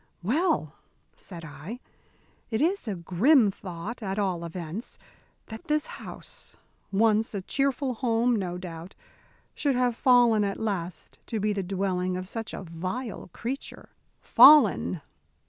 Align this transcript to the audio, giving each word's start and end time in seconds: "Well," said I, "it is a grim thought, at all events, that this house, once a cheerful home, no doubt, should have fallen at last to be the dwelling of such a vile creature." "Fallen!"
"Well," 0.23 0.73
said 1.15 1.45
I, 1.45 1.79
"it 2.49 2.59
is 2.59 2.87
a 2.87 2.95
grim 2.95 3.51
thought, 3.51 4.01
at 4.01 4.17
all 4.17 4.43
events, 4.43 4.97
that 5.45 5.65
this 5.65 5.85
house, 5.85 6.57
once 6.91 7.35
a 7.35 7.43
cheerful 7.43 7.93
home, 7.93 8.35
no 8.35 8.57
doubt, 8.57 8.95
should 9.53 9.75
have 9.75 9.95
fallen 9.95 10.43
at 10.43 10.59
last 10.59 11.19
to 11.27 11.39
be 11.39 11.53
the 11.53 11.61
dwelling 11.61 12.17
of 12.17 12.27
such 12.27 12.51
a 12.51 12.63
vile 12.63 13.29
creature." 13.31 13.89
"Fallen!" 14.21 15.01